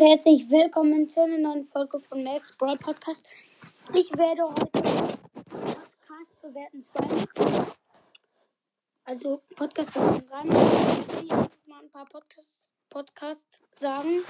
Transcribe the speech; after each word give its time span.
herzlich 0.00 0.48
willkommen 0.48 1.10
zu 1.10 1.22
einer 1.22 1.38
neuen 1.38 1.64
Folge 1.64 1.98
von 1.98 2.22
Max 2.22 2.56
Brawl 2.56 2.78
Podcast. 2.78 3.26
Ich 3.92 4.08
werde 4.16 4.44
heute 4.44 4.70
Podcast 5.50 6.40
bewerten 6.40 6.82
2 6.82 7.00
machen. 7.00 7.72
Also 9.04 9.42
Podcast 9.56 9.92
bewerten 9.92 10.28
3 10.28 10.44
machen. 10.44 11.24
Ich 11.24 11.30
will 11.30 11.48
mal 11.66 11.82
ein 11.82 11.90
paar 11.90 12.04
Podcasts 12.04 12.64
Podcast 12.88 13.60
sagen. 13.72 14.22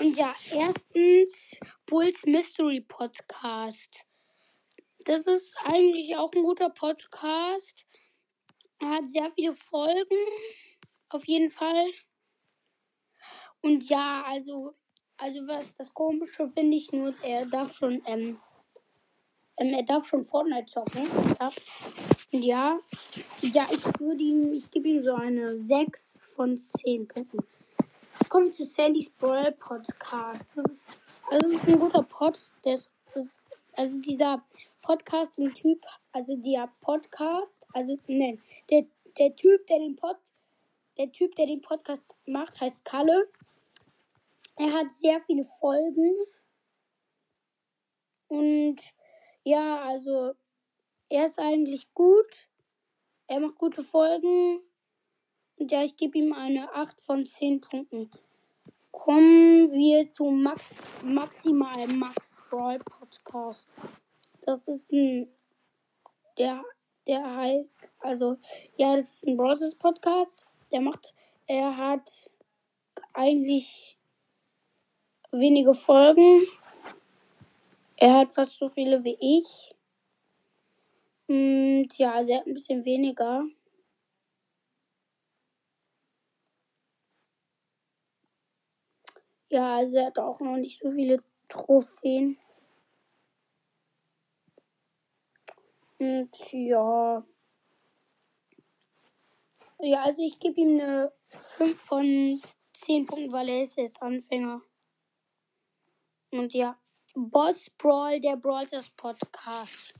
Und 0.00 0.16
ja, 0.16 0.34
erstens 0.50 1.56
Bulls 1.84 2.24
Mystery 2.24 2.80
Podcast. 2.80 4.06
Das 5.04 5.26
ist 5.26 5.54
eigentlich 5.64 6.16
auch 6.16 6.32
ein 6.32 6.42
guter 6.42 6.70
Podcast. 6.70 7.86
Er 8.80 8.88
hat 8.88 9.06
sehr 9.06 9.30
viele 9.32 9.52
Folgen. 9.52 10.16
Auf 11.10 11.26
jeden 11.26 11.50
Fall. 11.50 11.92
Und 13.64 13.88
ja, 13.88 14.22
also, 14.28 14.74
also 15.16 15.40
was 15.48 15.74
das 15.78 15.94
Komische 15.94 16.50
finde 16.50 16.76
ich 16.76 16.92
nur, 16.92 17.14
er 17.22 17.46
darf 17.46 17.74
schon, 17.74 18.02
ähm, 18.04 18.38
ähm, 19.56 19.72
er 19.72 19.82
darf 19.82 20.06
schon 20.06 20.26
Fortnite 20.26 20.66
zocken. 20.66 21.08
Und 22.30 22.44
ja, 22.44 22.78
ja, 23.40 23.66
ich 23.72 23.82
würde 23.98 24.22
ihm, 24.22 24.52
ich 24.52 24.70
gebe 24.70 24.88
ihm 24.88 25.02
so 25.02 25.14
eine 25.14 25.56
6 25.56 26.26
von 26.34 26.58
10 26.58 27.08
Punkten. 27.08 27.38
Kommen 28.28 28.52
zu 28.52 28.66
Sandys 28.66 29.08
Brawl 29.08 29.52
Podcast. 29.52 30.58
Ist, 30.58 31.00
also 31.30 31.50
das 31.50 31.54
ist 31.54 31.66
ein 31.66 31.78
guter 31.78 32.02
Pod. 32.02 32.38
Der 32.66 32.74
ist, 32.74 32.90
also 33.76 33.98
dieser 34.02 34.44
Podcast, 34.82 35.38
ein 35.38 35.54
Typ, 35.54 35.82
also 36.12 36.36
der 36.36 36.70
Podcast, 36.82 37.66
also 37.72 37.98
nein, 38.08 38.42
der, 38.70 38.84
der 39.16 39.34
Typ, 39.34 39.66
der 39.68 39.78
den 39.78 39.96
Pod, 39.96 40.18
der 40.98 41.10
Typ, 41.12 41.34
der 41.36 41.46
den 41.46 41.62
Podcast 41.62 42.14
macht, 42.26 42.60
heißt 42.60 42.84
Kalle. 42.84 43.26
Er 44.56 44.72
hat 44.72 44.90
sehr 44.90 45.20
viele 45.22 45.44
Folgen. 45.44 46.14
Und 48.28 48.80
ja, 49.42 49.82
also 49.82 50.34
er 51.08 51.24
ist 51.24 51.38
eigentlich 51.38 51.92
gut. 51.92 52.48
Er 53.26 53.40
macht 53.40 53.58
gute 53.58 53.82
Folgen. 53.82 54.60
Und 55.56 55.70
ja, 55.70 55.82
ich 55.82 55.96
gebe 55.96 56.18
ihm 56.18 56.32
eine 56.32 56.72
8 56.72 57.00
von 57.00 57.26
10 57.26 57.60
Punkten. 57.60 58.10
Kommen 58.90 59.70
wir 59.72 60.08
zu 60.08 60.24
Max, 60.24 60.76
Maximal 61.02 61.86
Max 61.88 62.40
Brawl 62.48 62.78
Podcast. 62.78 63.68
Das 64.42 64.66
ist 64.68 64.92
ein, 64.92 65.28
der, 66.38 66.62
der 67.06 67.36
heißt, 67.36 67.74
also, 67.98 68.36
ja, 68.76 68.94
das 68.94 69.14
ist 69.14 69.26
ein 69.26 69.36
Brawl 69.36 69.58
Podcast. 69.78 70.48
Der 70.70 70.80
macht, 70.80 71.12
er 71.46 71.76
hat 71.76 72.30
eigentlich 73.12 73.98
wenige 75.38 75.74
Folgen. 75.74 76.42
Er 77.96 78.14
hat 78.14 78.32
fast 78.32 78.58
so 78.58 78.68
viele 78.68 79.04
wie 79.04 79.16
ich. 79.20 79.74
Und 81.26 81.88
ja, 81.96 82.12
also 82.12 82.32
er 82.32 82.40
hat 82.40 82.46
ein 82.46 82.54
bisschen 82.54 82.84
weniger. 82.84 83.44
Ja, 89.50 89.76
also 89.76 89.98
er 89.98 90.06
hat 90.06 90.18
auch 90.18 90.40
noch 90.40 90.56
nicht 90.56 90.80
so 90.80 90.90
viele 90.90 91.22
Trophäen. 91.48 92.38
Und 95.98 96.30
ja. 96.52 97.24
Ja, 99.78 100.02
also 100.02 100.22
ich 100.22 100.38
gebe 100.38 100.60
ihm 100.60 100.80
eine 100.80 101.12
5 101.28 101.80
von 101.80 102.40
10 102.72 103.06
Punkten, 103.06 103.32
weil 103.32 103.48
er 103.48 103.62
ist 103.62 103.78
erst 103.78 104.02
Anfänger. 104.02 104.60
Und 106.34 106.52
ja, 106.52 106.76
Boss 107.14 107.70
Brawl, 107.78 108.20
der 108.20 108.36
Brawlers 108.36 108.90
Podcast. 108.96 109.94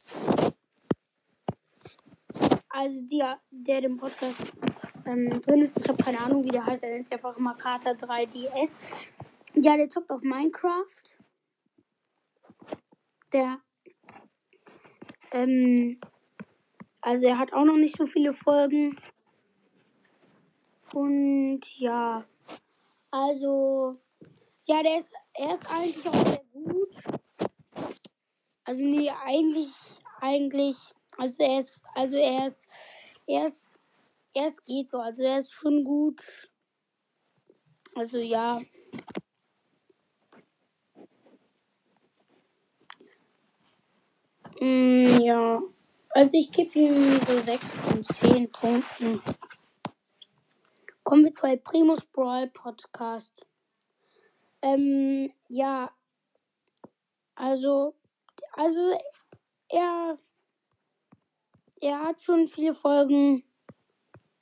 Also 2.68 3.02
der, 3.02 3.38
der 3.52 3.82
dem 3.82 3.96
Podcast 3.96 4.34
ähm, 5.06 5.40
drin 5.40 5.62
ist, 5.62 5.78
ich 5.78 5.88
habe 5.88 6.02
keine 6.02 6.18
Ahnung, 6.18 6.42
wie 6.42 6.48
der 6.48 6.66
heißt, 6.66 6.82
er 6.82 6.90
nennt 6.90 7.06
sich 7.06 7.14
einfach 7.14 7.36
immer 7.36 7.54
Kater 7.54 7.92
3DS. 7.92 8.72
Ja, 9.54 9.76
der 9.76 9.88
zockt 9.88 10.10
auf 10.10 10.22
Minecraft. 10.22 11.18
Der, 13.32 13.60
ähm, 15.30 16.00
also 17.00 17.28
er 17.28 17.38
hat 17.38 17.52
auch 17.52 17.64
noch 17.64 17.76
nicht 17.76 17.96
so 17.96 18.06
viele 18.06 18.34
Folgen. 18.34 18.98
Und 20.92 21.60
ja, 21.78 22.24
also, 23.12 24.00
ja, 24.66 24.82
der 24.82 24.96
ist 24.96 25.12
er 25.34 25.54
ist 25.54 25.70
eigentlich 25.70 26.08
auch 26.08 26.26
sehr 26.26 26.44
gut. 26.52 26.88
Also 28.64 28.84
nee, 28.84 29.10
eigentlich, 29.24 29.70
eigentlich, 30.20 30.76
also 31.18 31.42
er 31.42 31.58
ist, 31.58 31.84
also 31.94 32.16
er 32.16 32.46
ist, 32.46 32.66
er 33.26 33.46
ist, 33.46 33.78
er 34.32 34.46
ist 34.46 34.64
geht 34.64 34.88
so, 34.90 34.98
also 34.98 35.22
er 35.22 35.38
ist 35.38 35.52
schon 35.52 35.84
gut. 35.84 36.22
Also 37.94 38.18
ja. 38.18 38.60
Mm, 44.60 45.20
ja. 45.20 45.62
Also 46.10 46.36
ich 46.38 46.50
gebe 46.52 46.78
ihm 46.78 47.20
so 47.26 47.38
6 47.38 47.66
von 47.66 48.04
10 48.04 48.50
Punkten. 48.50 49.22
Kommen 51.02 51.24
wir 51.24 51.32
zu 51.32 51.56
Primus 51.58 52.00
Brawl 52.12 52.48
Podcast. 52.48 53.32
Ähm, 54.64 55.30
ja. 55.48 55.90
Also, 57.34 57.94
also 58.52 58.98
er, 59.68 60.18
er 61.82 61.98
hat 62.00 62.22
schon 62.22 62.48
viele 62.48 62.72
Folgen. 62.72 63.44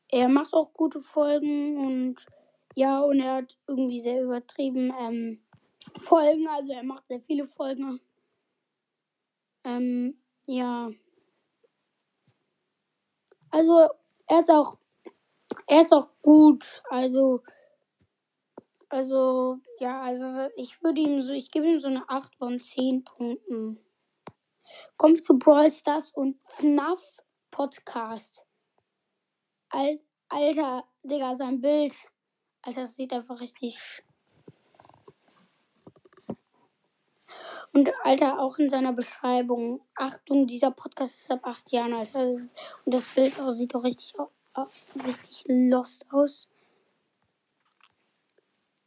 Er 0.09 0.29
macht 0.29 0.55
auch 0.55 0.73
gute 0.75 1.01
Folgen 1.01 1.77
und 1.77 2.27
ja, 2.77 3.01
und 3.01 3.19
er 3.19 3.35
hat 3.37 3.59
irgendwie 3.67 4.01
sehr 4.01 4.23
übertrieben 4.23 4.93
ähm, 5.01 5.43
Folgen. 5.99 6.47
Also 6.47 6.73
er 6.73 6.85
macht 6.85 7.09
sehr 7.09 7.21
viele 7.21 7.45
Folgen. 7.45 8.01
Ähm, 9.65 10.17
ja. 10.47 10.91
Also 13.51 13.89
er 14.29 14.39
ist 14.39 14.51
auch, 14.51 14.79
er 15.67 15.81
ist 15.81 15.93
auch 15.93 16.11
gut. 16.23 16.65
Also 16.91 17.43
also, 18.93 19.59
ja, 19.79 20.03
also 20.03 20.49
ich 20.57 20.83
würde 20.83 21.01
ihm 21.01 21.23
so, 21.23 21.33
ich 21.33 21.51
gebe 21.51 21.67
ihm 21.67 21.81
so 21.81 21.89
eine 21.89 22.07
8 22.09 22.37
von 22.37 22.61
10 22.61 23.05
Punkten. 23.05 23.81
Kommt 24.99 25.25
zu 25.25 25.39
Brawl 25.39 25.71
Stars 25.71 26.11
und 26.11 26.39
FNAF 26.45 27.23
Podcast. 27.51 28.47
Al 29.71 29.99
Alter, 30.29 30.85
Digga, 31.03 31.35
sein 31.35 31.61
Bild. 31.61 31.95
Alter, 32.61 32.83
das 32.83 32.97
sieht 32.97 33.13
einfach 33.15 33.41
richtig. 33.41 34.03
Und 37.73 37.91
Alter, 38.03 38.41
auch 38.41 38.59
in 38.59 38.69
seiner 38.69 38.93
Beschreibung. 38.93 39.81
Achtung, 39.95 40.47
dieser 40.47 40.71
Podcast 40.71 41.23
ist 41.23 41.31
ab 41.31 41.41
8 41.45 41.73
Jahren, 41.73 41.95
Alter. 41.95 42.27
und 42.27 42.55
das 42.85 43.05
Bild 43.15 43.41
auch, 43.41 43.51
sieht 43.53 43.75
doch 43.75 43.85
richtig, 43.85 44.15
richtig 45.07 45.45
lost 45.49 46.05
aus. 46.13 46.52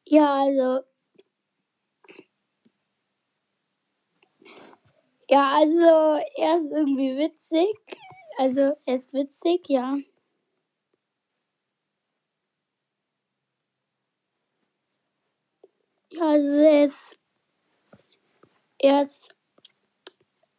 Ja, 0.07 0.43
also. 0.43 0.83
Ja, 5.29 5.57
also 5.57 6.21
er 6.35 6.57
ist 6.57 6.71
irgendwie 6.71 7.17
witzig. 7.17 7.67
Also 8.37 8.77
er 8.85 8.95
ist 8.95 9.13
witzig, 9.13 9.67
ja. 9.69 9.97
Ja, 16.11 16.29
also 16.29 16.59
er 16.61 16.83
ist. 16.85 17.19
Er 18.79 19.01
ist. 19.01 19.35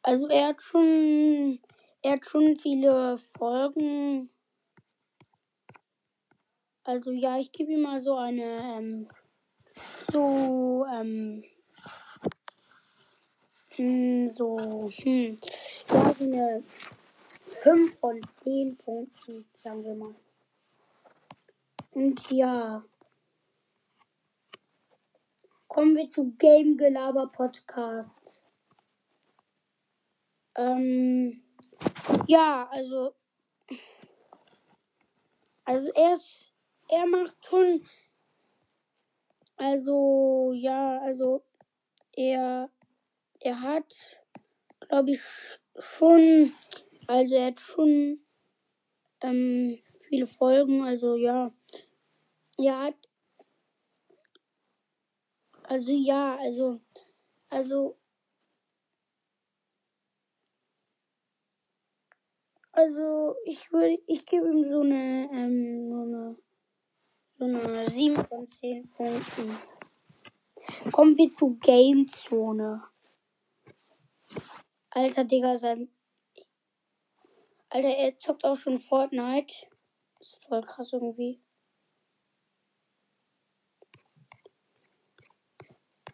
Also 0.03 0.29
er 0.29 0.49
hat 0.49 0.63
schon. 0.63 1.61
Er 2.03 2.13
hat 2.13 2.27
schon 2.27 2.57
viele 2.57 3.19
Folgen. 3.19 4.31
Also 6.85 7.11
ja, 7.13 7.39
ich 7.39 7.53
gebe 7.53 7.73
ihm 7.73 7.83
mal 7.83 8.01
so 8.01 8.17
eine 8.17 8.77
ähm, 8.79 9.09
so, 10.17 10.87
ähm, 10.91 11.45
hm, 13.69 14.29
so, 14.29 14.91
hm, 14.91 15.39
ja, 15.89 16.15
so 16.15 16.25
eine 16.25 16.65
5 17.47 17.99
von 18.01 18.27
10 18.43 18.79
Punkten, 18.79 19.45
sagen 19.63 19.85
wir 19.85 19.95
mal. 19.95 20.15
Und 21.91 22.31
ja, 22.31 22.83
kommen 25.69 25.95
wir 25.95 26.09
zu 26.09 26.33
Game 26.39 26.79
Gelaber 26.79 27.27
Podcast. 27.27 28.43
Ähm, 30.55 31.43
ja, 32.27 32.67
also, 32.71 33.15
also 35.67 35.91
er 35.93 36.15
ist, 36.15 36.55
er 36.89 37.07
macht 37.07 37.37
schon 37.47 37.83
Also, 39.59 40.53
ja, 40.55 41.01
also 41.01 41.43
er, 42.17 42.71
er 43.41 43.63
hat, 43.63 43.95
glaube 44.89 45.13
ich, 45.13 45.23
schon, 45.79 46.53
also 47.07 47.35
er 47.37 47.47
hat 47.47 47.61
schon 47.61 48.21
ähm, 49.23 49.79
viele 50.01 50.27
Folgen, 50.27 50.83
also 50.85 51.17
ja. 51.17 51.53
Er 52.59 52.79
hat, 52.81 52.97
also 55.65 55.93
ja, 55.93 56.37
also, 56.37 56.81
also, 57.51 57.97
also 62.73 63.35
ich 63.45 63.73
würde, 63.73 63.99
ich 64.07 64.25
gebe 64.27 64.49
ihm 64.51 64.65
so 64.65 64.81
eine, 64.81 65.29
ähm, 65.33 65.89
so 65.89 66.03
eine, 66.03 66.37
so 67.39 67.45
eine 67.45 67.91
7 67.91 68.17
von 68.17 68.49
10 68.49 68.89
Punkten. 68.91 69.59
Kommen 70.93 71.17
wir 71.17 71.31
zu 71.31 71.57
Gamezone. 71.59 72.83
Alter 74.91 75.25
Digga, 75.25 75.57
sein. 75.57 75.91
Alter, 77.69 77.89
er 77.89 78.19
zockt 78.19 78.45
auch 78.45 78.57
schon 78.57 78.79
Fortnite. 78.79 79.55
Ist 80.21 80.45
voll 80.45 80.63
krass 80.63 80.93
irgendwie. 80.93 81.41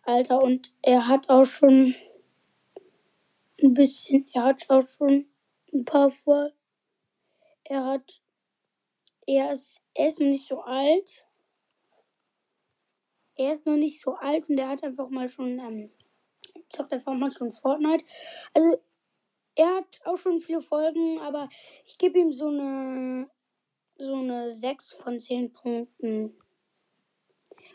Alter, 0.04 0.42
und 0.42 0.74
er 0.82 1.06
hat 1.06 1.28
auch 1.28 1.44
schon 1.44 1.94
ein 3.62 3.74
bisschen, 3.74 4.28
er 4.32 4.44
hat 4.44 4.68
auch 4.68 4.88
schon 4.88 5.26
ein 5.72 5.84
paar 5.84 6.10
vor. 6.10 6.50
Er 7.64 7.84
hat, 7.84 8.21
er 9.26 9.52
ist, 9.52 9.80
er 9.94 10.08
ist 10.08 10.20
noch 10.20 10.26
nicht 10.26 10.48
so 10.48 10.60
alt. 10.60 11.24
Er 13.36 13.52
ist 13.52 13.66
noch 13.66 13.76
nicht 13.76 14.00
so 14.00 14.14
alt 14.14 14.48
und 14.48 14.58
er 14.58 14.68
hat 14.68 14.84
einfach 14.84 15.08
mal 15.08 15.28
schon, 15.28 15.58
ähm, 15.58 15.90
zockt 16.68 16.92
einfach 16.92 17.14
mal 17.14 17.30
schon 17.30 17.52
Fortnite. 17.52 18.04
Also, 18.52 18.82
er 19.54 19.76
hat 19.76 20.00
auch 20.04 20.16
schon 20.16 20.40
viele 20.40 20.60
Folgen, 20.60 21.18
aber 21.20 21.48
ich 21.84 21.98
gebe 21.98 22.18
ihm 22.18 22.32
so 22.32 22.48
eine, 22.48 23.30
so 23.96 24.14
eine 24.14 24.50
6 24.50 24.92
von 24.94 25.18
10 25.18 25.52
Punkten. 25.52 26.36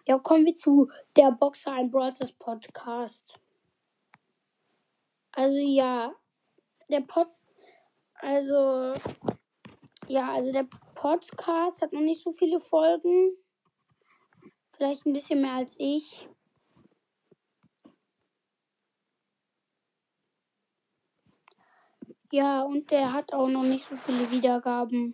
Ja, 0.05 0.17
kommen 0.19 0.45
wir 0.45 0.55
zu 0.55 0.89
der 1.15 1.31
Boxer 1.31 1.73
ein 1.73 1.91
Brawlers 1.91 2.31
Podcast. 2.39 3.39
Also 5.31 5.57
ja, 5.57 6.15
der 6.89 7.01
Pod, 7.01 7.27
also 8.15 8.93
ja, 10.07 10.33
also 10.33 10.51
der 10.51 10.68
Podcast 10.95 11.81
hat 11.81 11.94
noch 11.94 12.01
nicht 12.01 12.24
so 12.24 12.31
viele 12.31 12.59
Folgen. 12.59 13.31
Vielleicht 14.71 15.06
ein 15.06 15.13
bisschen 15.13 15.42
mehr 15.42 15.54
als 15.54 15.75
ich. 15.77 16.27
Ja, 22.31 22.62
und 22.63 22.92
der 22.92 23.13
hat 23.13 23.33
auch 23.33 23.48
noch 23.48 23.63
nicht 23.63 23.88
so 23.88 23.95
viele 23.95 24.30
Wiedergaben. 24.31 25.13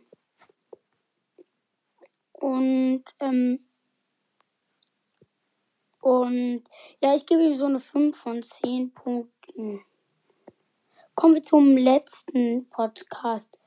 Und, 2.34 3.04
ähm, 3.20 3.66
und 6.02 6.64
ja, 7.02 7.14
ich 7.16 7.26
gebe 7.26 7.44
ihm 7.44 7.56
so 7.56 7.66
eine 7.66 7.80
5 7.80 8.18
von 8.18 8.44
10 8.44 8.94
Punkten. 8.94 9.82
Kommen 11.16 11.36
wir 11.36 11.44
zum 11.44 11.78
letzten 11.78 12.68
Podcast. 12.70 13.60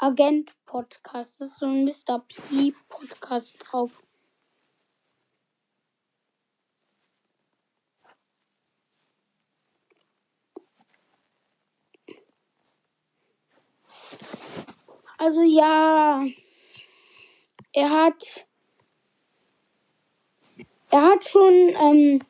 Agent 0.00 0.52
Podcast. 0.64 1.40
Das 1.40 1.48
ist 1.48 1.58
so 1.58 1.66
ein 1.66 1.84
Mr. 1.84 2.24
P 2.28 2.72
Podcast 2.88 3.58
drauf. 3.58 4.00
Also 15.18 15.42
ja, 15.42 16.24
er 17.72 17.90
hat, 17.90 18.46
er 20.90 21.02
hat 21.02 21.24
schon, 21.24 21.52
ähm, 21.52 22.22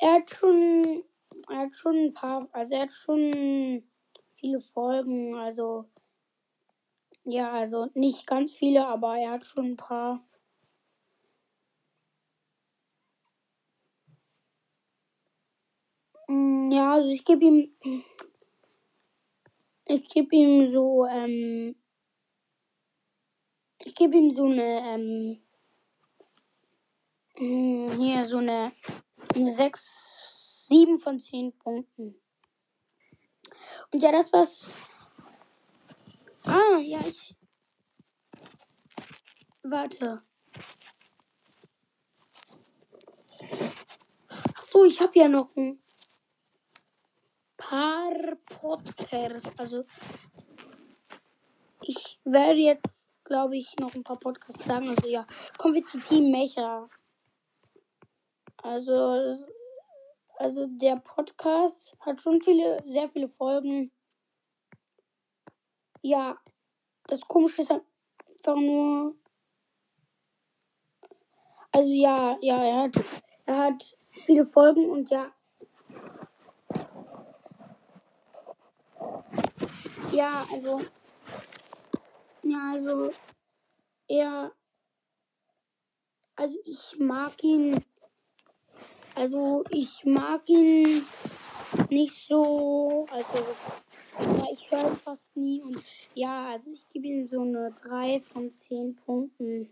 er 0.00 0.14
hat 0.14 0.30
schon, 0.30 1.04
er 1.48 1.58
hat 1.58 1.76
schon 1.76 1.96
ein 1.96 2.12
paar, 2.12 2.48
also 2.50 2.74
er 2.74 2.82
hat 2.82 2.92
schon 2.92 3.84
viele 4.34 4.58
Folgen, 4.58 5.36
also 5.36 5.88
ja, 7.24 7.52
also 7.52 7.90
nicht 7.94 8.26
ganz 8.26 8.52
viele, 8.52 8.86
aber 8.86 9.16
er 9.18 9.32
hat 9.32 9.46
schon 9.46 9.72
ein 9.72 9.76
paar. 9.76 10.22
Mm, 16.28 16.70
Ja, 16.70 16.94
also 16.94 17.10
ich 17.10 17.24
gebe 17.24 17.44
ihm, 17.44 17.74
ich 19.86 20.08
gebe 20.08 20.34
ihm 20.36 20.72
so, 20.72 21.06
ähm, 21.06 21.76
ich 23.78 23.94
gebe 23.94 24.16
ihm 24.16 24.30
so 24.32 24.46
eine, 24.46 24.80
ähm, 24.94 25.42
mm, 27.38 27.90
hier 27.98 28.24
so 28.24 28.38
eine, 28.38 28.72
eine 29.34 29.52
6, 29.52 30.66
7 30.68 30.98
von 30.98 31.20
10 31.20 31.52
Punkten. 31.58 32.16
Und 33.92 34.02
ja, 34.02 34.10
das 34.10 34.32
war's. 34.32 34.68
Ah, 36.46 36.78
ja, 36.78 37.00
ich. 37.00 37.34
Warte. 39.62 40.22
Achso, 44.54 44.84
ich 44.84 45.00
habe 45.00 45.18
ja 45.18 45.28
noch 45.28 45.54
ein 45.56 45.82
paar 47.56 48.36
Podcasts. 48.46 49.58
Also, 49.58 49.84
ich 51.82 52.20
werde 52.24 52.60
jetzt, 52.60 53.08
glaube 53.24 53.56
ich, 53.56 53.74
noch 53.78 53.94
ein 53.94 54.04
paar 54.04 54.18
Podcasts 54.18 54.64
sagen. 54.64 54.90
Also, 54.90 55.08
ja, 55.08 55.26
kommen 55.56 55.74
wir 55.74 55.82
zu 55.82 55.98
Team 55.98 56.30
Mecha. 56.30 56.90
Also, 58.58 59.34
also 60.38 60.66
der 60.66 60.96
Podcast 60.96 61.96
hat 62.00 62.20
schon 62.20 62.40
viele, 62.40 62.82
sehr 62.84 63.08
viele 63.08 63.28
Folgen. 63.28 63.90
Ja, 66.06 66.36
das 67.06 67.22
Komische 67.22 67.62
ist 67.62 67.70
einfach 67.70 68.56
nur. 68.56 69.16
Also 71.72 71.94
ja, 71.94 72.36
ja, 72.42 72.62
er 72.62 72.82
hat, 72.82 73.04
er 73.46 73.58
hat 73.58 73.96
viele 74.10 74.44
Folgen 74.44 74.90
und 74.90 75.08
ja. 75.08 75.32
Ja, 80.12 80.46
also. 80.52 80.82
Ja, 82.42 82.72
also. 82.74 83.10
Er. 84.06 84.52
Also 86.36 86.58
ich 86.66 86.98
mag 86.98 87.42
ihn. 87.42 87.82
Also 89.14 89.64
ich 89.70 90.04
mag 90.04 90.46
ihn 90.50 91.06
nicht 91.88 92.28
so. 92.28 93.06
Also. 93.10 93.56
Ja, 94.20 94.44
ich 94.52 94.70
höre 94.70 94.94
fast 94.96 95.36
nie 95.36 95.60
und 95.62 95.82
ja, 96.14 96.50
also 96.50 96.70
ich 96.70 96.88
gebe 96.90 97.06
ihm 97.06 97.26
so 97.26 97.40
eine 97.40 97.72
3 97.72 98.20
von 98.20 98.50
10 98.50 98.96
Punkten. 98.96 99.70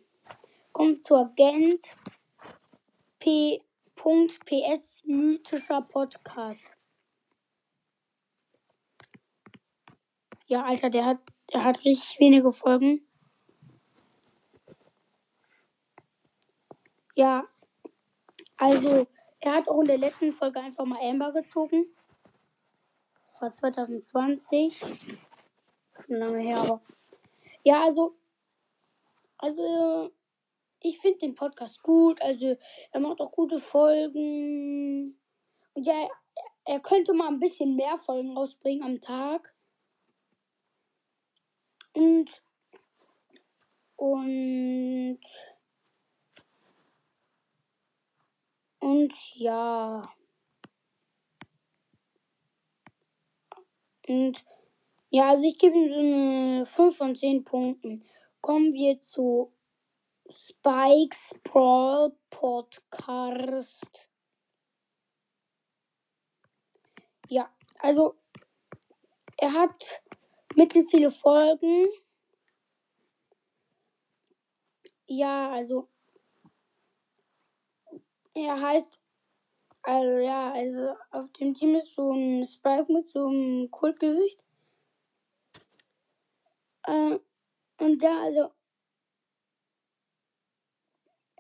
Kommt 0.72 1.04
zu 1.04 1.16
Agent 1.16 1.96
P. 3.18 3.62
PS 3.94 5.02
mythischer 5.04 5.82
Podcast. 5.82 6.76
Ja, 10.46 10.64
Alter, 10.64 10.90
der 10.90 11.04
hat, 11.04 11.18
der 11.52 11.62
hat 11.62 11.84
richtig 11.84 12.18
wenige 12.18 12.50
Folgen. 12.50 13.06
Ja, 17.14 17.46
also 18.56 19.06
er 19.40 19.54
hat 19.54 19.68
auch 19.68 19.80
in 19.80 19.86
der 19.86 19.98
letzten 19.98 20.32
Folge 20.32 20.60
einfach 20.60 20.84
mal 20.84 20.98
Amber 21.00 21.32
gezogen. 21.32 21.86
War 23.42 23.52
2020. 23.52 24.78
Schon 25.98 26.16
lange 26.16 26.38
her, 26.38 26.58
aber. 26.58 26.80
Ja, 27.64 27.82
also. 27.82 28.14
Also. 29.36 30.12
Ich 30.78 30.98
finde 31.00 31.18
den 31.18 31.34
Podcast 31.34 31.82
gut. 31.82 32.22
Also, 32.22 32.56
er 32.92 33.00
macht 33.00 33.20
auch 33.20 33.32
gute 33.32 33.58
Folgen. 33.58 35.18
Und 35.74 35.86
ja, 35.86 36.08
er 36.64 36.78
könnte 36.78 37.14
mal 37.14 37.28
ein 37.28 37.40
bisschen 37.40 37.74
mehr 37.74 37.98
Folgen 37.98 38.36
rausbringen 38.36 38.84
am 38.84 39.00
Tag. 39.00 39.52
Und. 41.94 42.30
Und. 43.96 45.20
Und 48.78 49.14
ja. 49.34 50.02
Und 54.08 54.44
ja, 55.10 55.30
also 55.30 55.46
ich 55.46 55.58
gebe 55.58 55.76
ihm 55.76 55.92
so 55.92 55.98
eine 55.98 56.66
5 56.66 56.96
von 56.96 57.14
10 57.14 57.44
Punkten. 57.44 58.04
Kommen 58.40 58.72
wir 58.72 59.00
zu 59.00 59.52
Spikes 60.28 61.38
Brawl 61.44 62.16
Podcast. 62.30 64.08
Ja, 67.28 67.50
also 67.78 68.14
er 69.36 69.52
hat 69.52 70.02
mittel 70.54 70.86
viele 70.86 71.10
Folgen. 71.10 71.88
Ja, 75.06 75.50
also 75.50 75.88
er 78.34 78.60
heißt 78.60 79.01
also 79.82 80.18
ja, 80.18 80.52
also 80.52 80.94
auf 81.10 81.30
dem 81.32 81.54
Team 81.54 81.74
ist 81.76 81.94
so 81.94 82.12
ein 82.12 82.42
Spike 82.44 82.92
mit 82.92 83.10
so 83.10 83.26
einem 83.26 83.70
Kultgesicht. 83.70 84.42
Äh, 86.84 87.18
und 87.78 88.02
da 88.02 88.22
also 88.22 88.52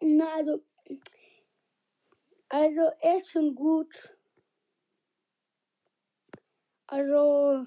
na 0.02 0.26
also 0.36 0.62
also 2.50 2.82
er 3.00 3.16
ist 3.16 3.30
schon 3.32 3.52
gut. 3.56 4.14
Also 6.86 7.66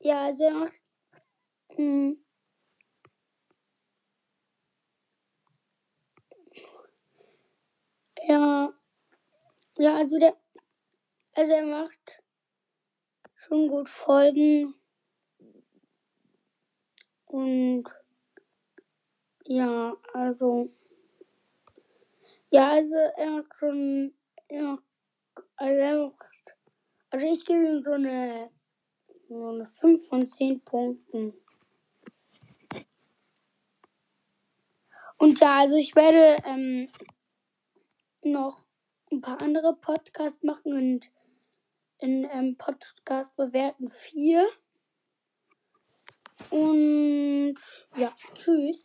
ja, 0.00 0.24
also 0.24 0.44
er 0.44 0.54
macht 0.54 0.82
mh, 1.78 2.16
Ja, 8.28 8.72
ja, 9.78 9.94
also 9.94 10.18
der, 10.18 10.36
also 11.34 11.52
er 11.52 11.64
macht 11.64 12.24
schon 13.36 13.68
gut 13.68 13.88
Folgen 13.88 14.74
und 17.26 17.84
ja, 19.44 19.96
also 20.12 20.68
ja, 22.50 22.70
also 22.70 22.96
er 23.16 23.30
macht 23.30 23.54
schon, 23.54 24.12
ja, 24.50 24.76
also 25.54 25.76
er 25.76 26.06
macht, 26.08 26.56
also 27.10 27.26
ich 27.28 27.44
gebe 27.44 27.64
ihm 27.64 27.82
so 27.84 27.92
eine, 27.92 28.50
so 29.28 29.50
eine 29.50 29.66
5 29.66 30.08
von 30.08 30.26
10 30.26 30.64
Punkten. 30.64 31.32
Und 35.18 35.38
ja, 35.38 35.60
also 35.60 35.76
ich 35.76 35.94
werde 35.94 36.42
ähm, 36.44 36.88
noch 38.32 38.66
ein 39.10 39.20
paar 39.20 39.40
andere 39.40 39.76
Podcasts 39.76 40.42
machen 40.42 40.72
und 40.72 41.10
in 41.98 42.28
ähm, 42.30 42.56
Podcast 42.56 43.36
bewerten 43.36 43.88
vier. 43.88 44.46
Und 46.50 47.56
ja, 47.96 48.12
tschüss. 48.34 48.84